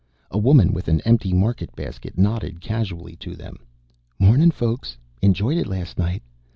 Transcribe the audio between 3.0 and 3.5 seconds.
to